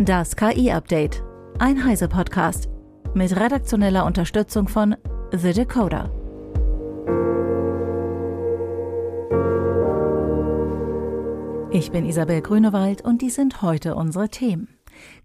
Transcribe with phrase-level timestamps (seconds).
[0.00, 1.24] Das KI-Update.
[1.58, 2.68] Ein Heise-Podcast.
[3.14, 4.94] Mit redaktioneller Unterstützung von
[5.32, 6.12] The Decoder.
[11.72, 14.68] Ich bin Isabel Grünewald und dies sind heute unsere Themen.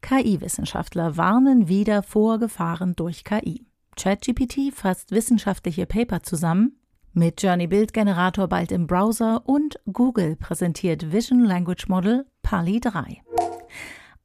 [0.02, 3.68] KI-Wissenschaftler warnen wieder vor Gefahren durch KI.
[3.96, 6.80] ChatGPT fasst wissenschaftliche Paper zusammen.
[7.12, 13.21] Mit Journey Build Generator bald im Browser und Google präsentiert Vision Language Model Pali 3.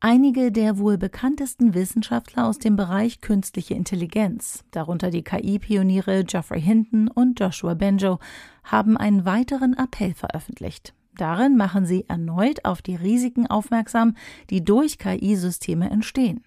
[0.00, 7.08] Einige der wohl bekanntesten Wissenschaftler aus dem Bereich künstliche Intelligenz, darunter die KI-Pioniere Geoffrey Hinton
[7.08, 8.20] und Joshua Benjo,
[8.62, 10.94] haben einen weiteren Appell veröffentlicht.
[11.16, 14.14] Darin machen sie erneut auf die Risiken aufmerksam,
[14.50, 16.44] die durch KI-Systeme entstehen.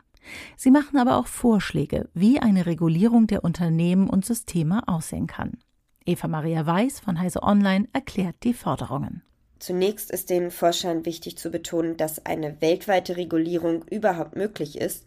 [0.56, 5.58] Sie machen aber auch Vorschläge, wie eine Regulierung der Unternehmen und Systeme aussehen kann.
[6.06, 9.24] Eva Maria Weiß von Heise Online erklärt die Forderungen.
[9.62, 15.06] Zunächst ist den Forschern wichtig zu betonen, dass eine weltweite Regulierung überhaupt möglich ist.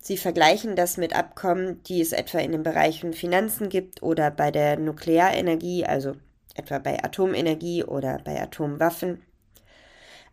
[0.00, 4.50] Sie vergleichen das mit Abkommen, die es etwa in den Bereichen Finanzen gibt oder bei
[4.50, 6.16] der Nuklearenergie, also
[6.56, 9.22] etwa bei Atomenergie oder bei Atomwaffen.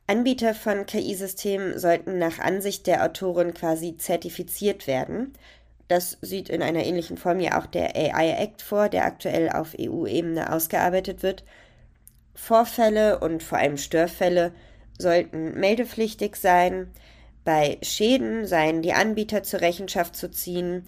[0.08, 5.33] Anbieter von KI-Systemen sollten nach Ansicht der Autorin quasi zertifiziert werden.
[5.88, 9.75] Das sieht in einer ähnlichen Form ja auch der AI Act vor, der aktuell auf
[9.80, 11.43] EU-Ebene ausgearbeitet wird.
[12.39, 14.53] Vorfälle und vor allem Störfälle
[14.97, 16.91] sollten meldepflichtig sein.
[17.43, 20.87] Bei Schäden seien die Anbieter zur Rechenschaft zu ziehen,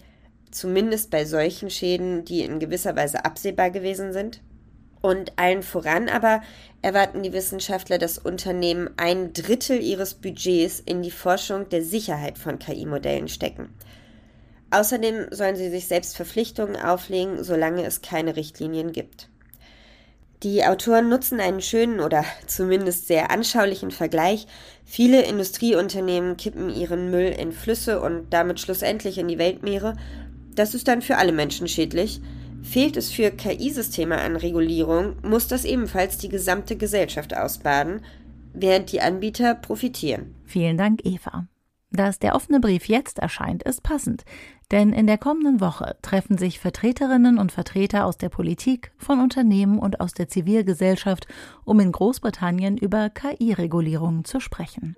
[0.50, 4.42] zumindest bei solchen Schäden, die in gewisser Weise absehbar gewesen sind.
[5.02, 6.42] Und allen voran aber
[6.82, 12.60] erwarten die Wissenschaftler, dass Unternehmen ein Drittel ihres Budgets in die Forschung der Sicherheit von
[12.60, 13.70] KI-Modellen stecken.
[14.72, 19.31] Außerdem sollen sie sich selbst Verpflichtungen auflegen, solange es keine Richtlinien gibt.
[20.44, 24.48] Die Autoren nutzen einen schönen oder zumindest sehr anschaulichen Vergleich.
[24.86, 29.96] Viele Industrieunternehmen kippen ihren Müll in Flüsse und damit schlussendlich in die Weltmeere.
[30.56, 32.22] Das ist dann für alle Menschen schädlich.
[32.64, 38.02] Fehlt es für KI-Systeme an Regulierung, muss das ebenfalls die gesamte Gesellschaft ausbaden,
[38.54, 40.36] während die Anbieter profitieren.
[40.46, 41.48] Vielen Dank, Eva.
[41.92, 44.24] Dass der offene Brief jetzt erscheint, ist passend,
[44.72, 49.80] denn in der kommenden Woche treffen sich Vertreterinnen und Vertreter aus der Politik, von Unternehmen
[49.80, 51.28] und aus der Zivilgesellschaft,
[51.66, 54.96] um in Großbritannien über KI-Regulierung zu sprechen.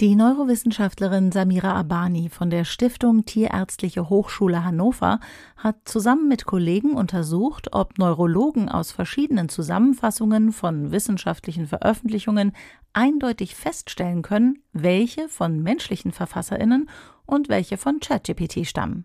[0.00, 5.18] Die Neurowissenschaftlerin Samira Abani von der Stiftung Tierärztliche Hochschule Hannover
[5.56, 12.52] hat zusammen mit Kollegen untersucht, ob Neurologen aus verschiedenen Zusammenfassungen von wissenschaftlichen Veröffentlichungen
[12.92, 16.88] eindeutig feststellen können, welche von menschlichen Verfasserinnen
[17.26, 19.04] und welche von ChatGPT stammen.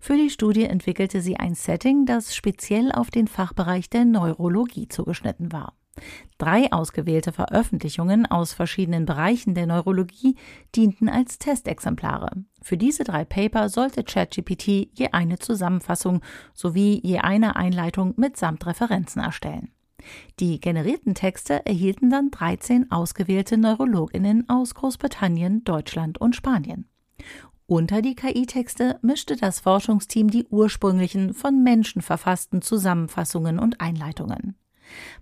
[0.00, 5.52] Für die Studie entwickelte sie ein Setting, das speziell auf den Fachbereich der Neurologie zugeschnitten
[5.52, 5.74] war.
[6.38, 10.36] Drei ausgewählte Veröffentlichungen aus verschiedenen Bereichen der Neurologie
[10.74, 12.30] dienten als Testexemplare.
[12.62, 16.22] Für diese drei Paper sollte ChatGPT je eine Zusammenfassung
[16.54, 19.70] sowie je eine Einleitung mitsamt Referenzen erstellen.
[20.40, 26.88] Die generierten Texte erhielten dann 13 ausgewählte Neurologinnen aus Großbritannien, Deutschland und Spanien.
[27.66, 34.56] Unter die KI-Texte mischte das Forschungsteam die ursprünglichen von Menschen verfassten Zusammenfassungen und Einleitungen.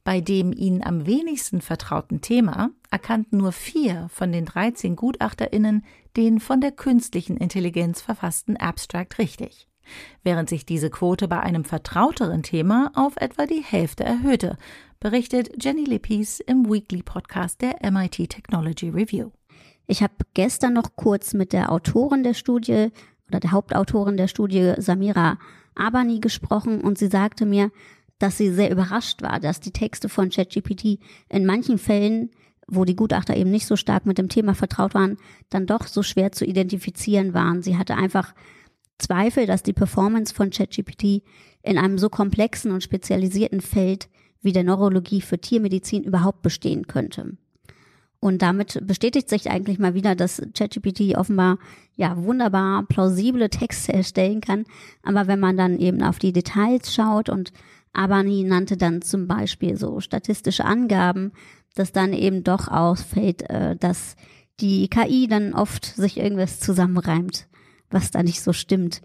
[0.05, 5.85] Bei dem ihnen am wenigsten vertrauten Thema erkannten nur vier von den 13 GutachterInnen
[6.17, 9.69] den von der künstlichen Intelligenz verfassten Abstract richtig,
[10.23, 14.57] während sich diese Quote bei einem vertrauteren Thema auf etwa die Hälfte erhöhte,
[14.99, 19.31] berichtet Jenny Lippis im Weekly Podcast der MIT Technology Review.
[19.87, 22.91] Ich habe gestern noch kurz mit der Autorin der Studie
[23.29, 25.39] oder der Hauptautorin der Studie Samira
[25.75, 27.71] Abani gesprochen und sie sagte mir,
[28.21, 32.31] dass sie sehr überrascht war, dass die Texte von ChatGPT in manchen Fällen,
[32.69, 35.17] wo die Gutachter eben nicht so stark mit dem Thema vertraut waren,
[35.49, 37.63] dann doch so schwer zu identifizieren waren.
[37.63, 38.35] Sie hatte einfach
[38.99, 41.23] Zweifel, dass die Performance von ChatGPT
[41.63, 44.09] in einem so komplexen und spezialisierten Feld
[44.43, 47.37] wie der Neurologie für Tiermedizin überhaupt bestehen könnte.
[48.21, 51.59] Und damit bestätigt sich eigentlich mal wieder, dass ChatGPT offenbar
[51.97, 54.65] ja wunderbar plausible Texte erstellen kann.
[55.03, 57.51] Aber wenn man dann eben auf die Details schaut und
[57.93, 61.33] Abani nannte dann zum Beispiel so statistische Angaben,
[61.75, 64.17] dass dann eben doch ausfällt, äh, dass
[64.61, 67.49] die KI dann oft sich irgendwas zusammenreimt,
[67.91, 69.01] was da nicht so stimmt.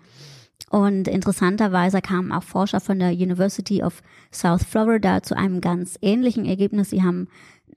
[0.70, 4.02] Und interessanterweise kamen auch Forscher von der University of
[4.32, 6.90] South Florida zu einem ganz ähnlichen Ergebnis.
[6.90, 7.28] Sie haben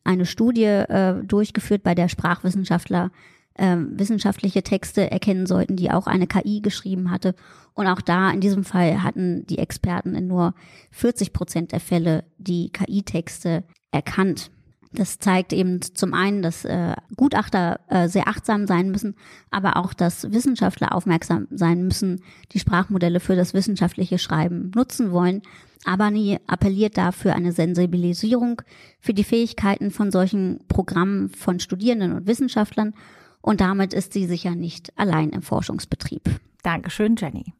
[0.04, 3.10] eine Studie äh, durchgeführt, bei der Sprachwissenschaftler
[3.58, 7.34] äh, wissenschaftliche Texte erkennen sollten, die auch eine KI geschrieben hatte.
[7.74, 10.54] Und auch da, in diesem Fall, hatten die Experten in nur
[10.90, 14.50] 40 Prozent der Fälle die KI-Texte erkannt.
[14.92, 19.16] Das zeigt eben zum einen, dass äh, Gutachter äh, sehr achtsam sein müssen,
[19.50, 22.22] aber auch, dass Wissenschaftler aufmerksam sein müssen,
[22.52, 25.42] die Sprachmodelle für das wissenschaftliche Schreiben nutzen wollen.
[25.84, 28.62] Abani appelliert dafür eine Sensibilisierung
[28.98, 32.94] für die Fähigkeiten von solchen Programmen von Studierenden und Wissenschaftlern
[33.40, 36.22] und damit ist sie sicher nicht allein im Forschungsbetrieb.
[36.62, 37.54] Dankeschön, Jenny.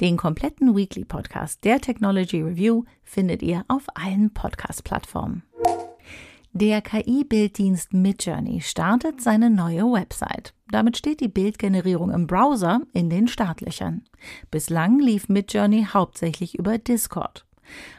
[0.00, 5.42] Den kompletten Weekly Podcast der Technology Review findet ihr auf allen Podcast-Plattformen.
[6.52, 10.54] Der KI-Bilddienst Midjourney startet seine neue Website.
[10.70, 14.04] Damit steht die Bildgenerierung im Browser in den Startlöchern.
[14.50, 17.44] Bislang lief Midjourney hauptsächlich über Discord.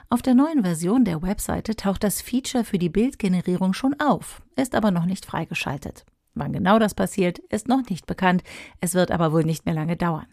[0.09, 4.73] Auf der neuen Version der Webseite taucht das Feature für die Bildgenerierung schon auf, ist
[4.73, 6.05] aber noch nicht freigeschaltet.
[6.39, 8.43] Wann genau das passiert, ist noch nicht bekannt,
[8.81, 10.27] es wird aber wohl nicht mehr lange dauern.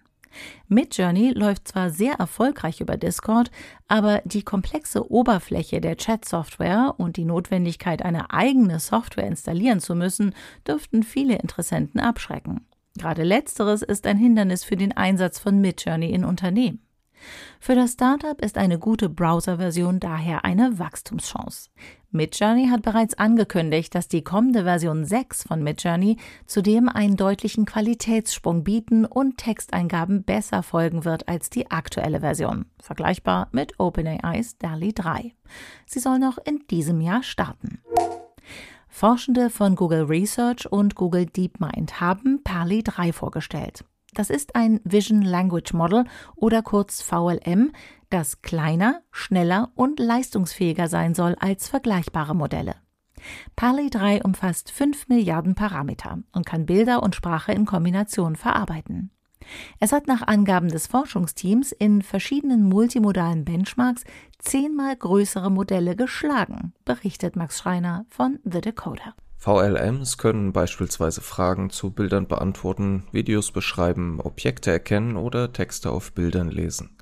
[0.68, 3.50] Midjourney läuft zwar sehr erfolgreich über Discord,
[3.88, 10.34] aber die komplexe Oberfläche der Chat-Software und die Notwendigkeit, eine eigene Software installieren zu müssen,
[10.66, 12.66] dürften viele Interessenten abschrecken.
[12.96, 16.80] Gerade letzteres ist ein Hindernis für den Einsatz von Midjourney in Unternehmen.
[17.60, 21.70] Für das Startup ist eine gute Browser-Version daher eine Wachstumschance.
[22.10, 26.16] Midjourney hat bereits angekündigt, dass die kommende Version 6 von Midjourney
[26.46, 33.48] zudem einen deutlichen Qualitätssprung bieten und Texteingaben besser folgen wird als die aktuelle Version, vergleichbar
[33.50, 35.34] mit OpenAI's DALI 3.
[35.86, 37.80] Sie soll noch in diesem Jahr starten.
[38.88, 43.84] Forschende von Google Research und Google DeepMind haben Perli 3 vorgestellt.
[44.14, 46.04] Das ist ein Vision Language Model
[46.36, 47.72] oder kurz VLM,
[48.10, 52.76] das kleiner, schneller und leistungsfähiger sein soll als vergleichbare Modelle.
[53.56, 59.10] Pali 3 umfasst 5 Milliarden Parameter und kann Bilder und Sprache in Kombination verarbeiten.
[59.80, 64.04] Es hat nach Angaben des Forschungsteams in verschiedenen multimodalen Benchmarks
[64.38, 69.14] zehnmal größere Modelle geschlagen, berichtet Max Schreiner von The Decoder.
[69.44, 76.48] VLMs können beispielsweise Fragen zu Bildern beantworten, Videos beschreiben, Objekte erkennen oder Texte auf Bildern
[76.48, 76.96] lesen.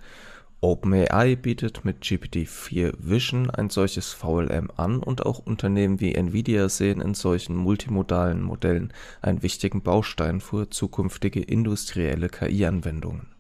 [0.60, 7.00] OpenAI bietet mit GPT-4 Vision ein solches VLM an und auch Unternehmen wie Nvidia sehen
[7.00, 13.31] in solchen multimodalen Modellen einen wichtigen Baustein für zukünftige industrielle KI-Anwendungen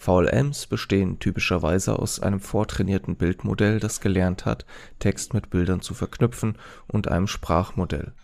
[0.00, 4.64] VLMs bestehen typischerweise aus einem vortrainierten Bildmodell, das gelernt hat,
[4.98, 6.56] Text mit Bildern zu verknüpfen,
[6.86, 8.14] und einem Sprachmodell.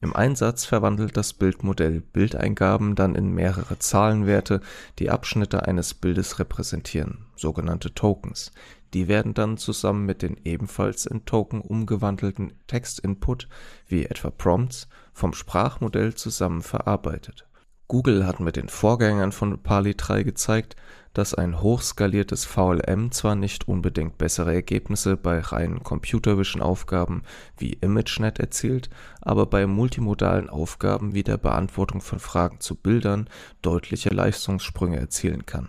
[0.00, 4.60] Im Einsatz verwandelt das Bildmodell Bildeingaben dann in mehrere Zahlenwerte,
[5.00, 8.52] die Abschnitte eines Bildes repräsentieren, sogenannte Tokens.
[8.92, 13.48] Die werden dann zusammen mit den ebenfalls in Token umgewandelten Textinput,
[13.88, 17.48] wie etwa Prompts, vom Sprachmodell zusammen verarbeitet.
[17.88, 20.76] Google hat mit den Vorgängern von Pali 3 gezeigt
[21.14, 27.22] dass ein hochskaliertes VLM zwar nicht unbedingt bessere Ergebnisse bei reinen Computer-Vision-Aufgaben
[27.56, 28.90] wie ImageNet erzielt,
[29.22, 33.28] aber bei multimodalen Aufgaben wie der Beantwortung von Fragen zu Bildern
[33.62, 35.68] deutliche Leistungssprünge erzielen kann.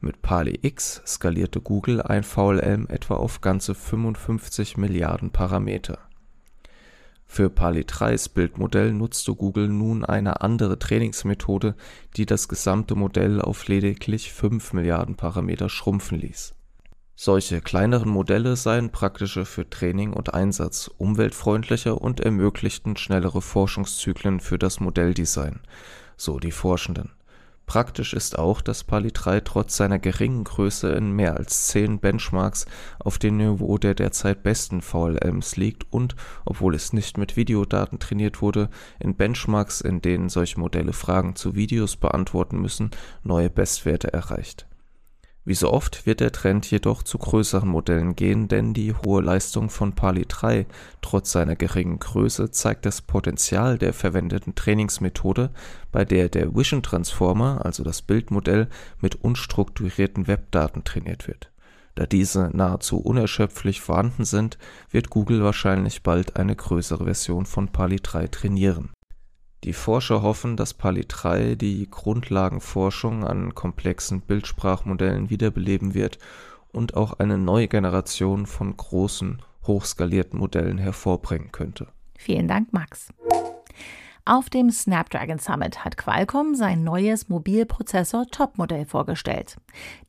[0.00, 5.98] Mit Pali X skalierte Google ein VLM etwa auf ganze 55 Milliarden Parameter
[7.26, 11.74] für Pali-3s Bildmodell nutzte Google nun eine andere Trainingsmethode,
[12.16, 16.54] die das gesamte Modell auf lediglich 5 Milliarden Parameter schrumpfen ließ.
[17.14, 24.58] Solche kleineren Modelle seien praktischer für Training und Einsatz, umweltfreundlicher und ermöglichten schnellere Forschungszyklen für
[24.58, 25.60] das Modelldesign,
[26.16, 27.15] so die Forschenden
[27.66, 32.64] Praktisch ist auch, dass Pali 3 trotz seiner geringen Größe in mehr als zehn Benchmarks
[33.00, 38.40] auf dem Niveau der derzeit besten VLMs liegt und, obwohl es nicht mit Videodaten trainiert
[38.40, 38.70] wurde,
[39.00, 42.92] in Benchmarks, in denen solche Modelle Fragen zu Videos beantworten müssen,
[43.24, 44.66] neue Bestwerte erreicht
[45.46, 49.70] wie so oft wird der Trend jedoch zu größeren Modellen gehen, denn die hohe Leistung
[49.70, 50.66] von Pali 3
[51.00, 55.50] trotz seiner geringen Größe zeigt das Potenzial der verwendeten Trainingsmethode,
[55.92, 58.68] bei der der Vision Transformer, also das Bildmodell,
[59.00, 61.52] mit unstrukturierten Webdaten trainiert wird.
[61.94, 64.58] Da diese nahezu unerschöpflich vorhanden sind,
[64.90, 68.90] wird Google wahrscheinlich bald eine größere Version von Pali 3 trainieren
[69.64, 76.18] die Forscher hoffen, dass Pali-3 die Grundlagenforschung an komplexen Bildsprachmodellen wiederbeleben wird
[76.72, 81.88] und auch eine neue Generation von großen, hochskalierten Modellen hervorbringen könnte.
[82.18, 83.08] Vielen Dank, Max.
[84.28, 89.54] Auf dem Snapdragon Summit hat Qualcomm sein neues Mobilprozessor-Topmodell vorgestellt.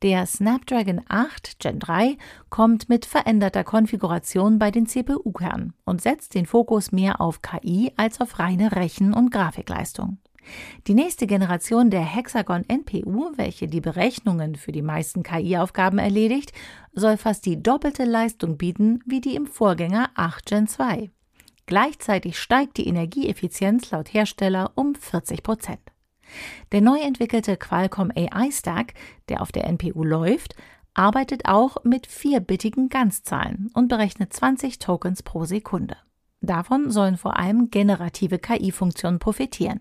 [0.02, 2.18] Der Snapdragon 8 Gen 3
[2.50, 8.20] kommt mit veränderter Konfiguration bei den CPU-Kernen und setzt den Fokus mehr auf KI als
[8.20, 10.18] auf reine Rechen- und Grafikleistung.
[10.88, 16.52] Die nächste Generation der Hexagon NPU, welche die Berechnungen für die meisten KI-Aufgaben erledigt,
[16.92, 21.12] soll fast die doppelte Leistung bieten wie die im Vorgänger 8 Gen 2.
[21.68, 25.80] Gleichzeitig steigt die Energieeffizienz laut Hersteller um 40 Prozent.
[26.72, 28.94] Der neu entwickelte Qualcomm AI Stack,
[29.28, 30.56] der auf der NPU läuft,
[30.94, 35.98] arbeitet auch mit vierbittigen Ganzzahlen und berechnet 20 Tokens pro Sekunde.
[36.40, 39.80] Davon sollen vor allem generative KI-Funktionen profitieren.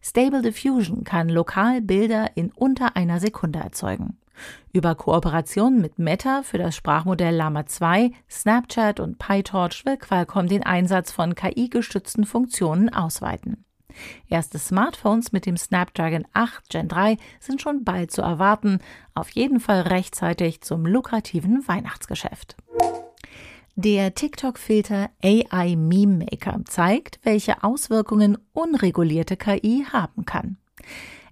[0.00, 4.18] Stable Diffusion kann lokal Bilder in unter einer Sekunde erzeugen.
[4.72, 10.62] Über Kooperationen mit Meta für das Sprachmodell Llama 2, Snapchat und PyTorch will Qualcomm den
[10.62, 13.64] Einsatz von KI-gestützten Funktionen ausweiten.
[14.28, 18.80] Erste Smartphones mit dem Snapdragon 8 Gen 3 sind schon bald zu erwarten,
[19.14, 22.56] auf jeden Fall rechtzeitig zum lukrativen Weihnachtsgeschäft.
[23.76, 30.58] Der TikTok-Filter AI Meme Maker zeigt, welche Auswirkungen unregulierte KI haben kann.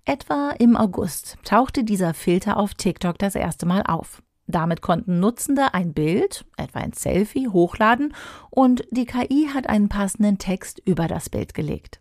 [0.05, 4.21] Etwa im August tauchte dieser Filter auf TikTok das erste Mal auf.
[4.49, 8.13] Damit konnten Nutzende ein Bild, etwa ein Selfie, hochladen
[8.51, 12.01] und die KI hat einen passenden Text über das Bild gelegt.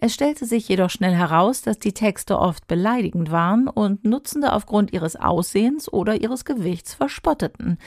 [0.00, 4.94] Es stellte sich jedoch schnell heraus, dass die Texte oft beleidigend waren und Nutzende aufgrund
[4.94, 7.78] ihres Aussehens oder ihres Gewichts verspotteten.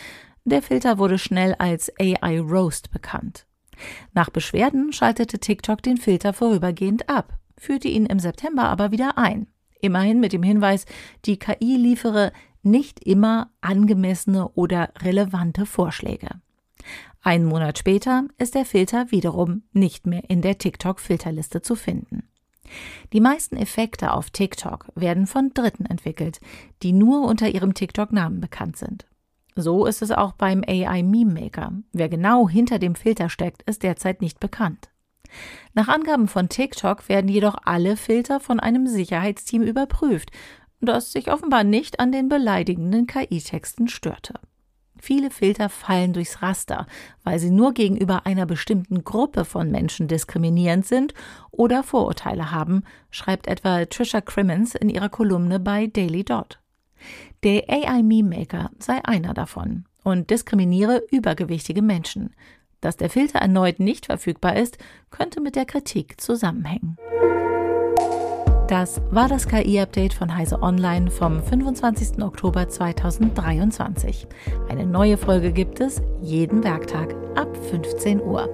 [0.46, 3.48] Der Filter wurde schnell als AI Roast bekannt.
[4.14, 9.48] Nach Beschwerden schaltete TikTok den Filter vorübergehend ab, führte ihn im September aber wieder ein.
[9.82, 10.86] Immerhin mit dem Hinweis,
[11.26, 12.32] die KI liefere
[12.64, 16.30] nicht immer angemessene oder relevante Vorschläge.
[17.22, 22.30] Einen Monat später ist der Filter wiederum nicht mehr in der TikTok-Filterliste zu finden.
[23.14, 26.40] Die meisten Effekte auf TikTok werden von Dritten entwickelt,
[26.84, 29.08] die nur unter ihrem TikTok-Namen bekannt sind.
[29.56, 31.74] So ist es auch beim AI Meme Maker.
[31.92, 34.90] Wer genau hinter dem Filter steckt, ist derzeit nicht bekannt.
[35.74, 40.32] Nach Angaben von TikTok werden jedoch alle Filter von einem Sicherheitsteam überprüft,
[40.82, 44.36] das sich offenbar nicht an den beleidigenden KI-Texten störte.
[45.00, 46.88] Viele Filter fallen durchs Raster,
[47.24, 51.14] weil sie nur gegenüber einer bestimmten Gruppe von Menschen diskriminierend sind
[51.52, 56.60] oder Vorurteile haben, schreibt etwa Trisha Crimmins in ihrer Kolumne bei Daily Dot.
[57.44, 62.34] Der AI Meme Maker sei einer davon und diskriminiere übergewichtige Menschen.
[62.82, 64.78] Dass der Filter erneut nicht verfügbar ist,
[65.10, 66.98] könnte mit der Kritik zusammenhängen.
[68.68, 72.22] Das war das KI-Update von Heise Online vom 25.
[72.22, 74.28] Oktober 2023.
[74.68, 78.50] Eine neue Folge gibt es jeden Werktag ab 15 Uhr.